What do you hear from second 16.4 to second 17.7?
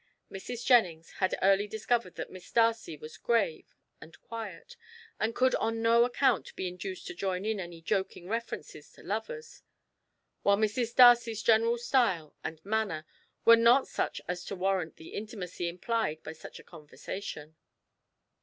a conversation.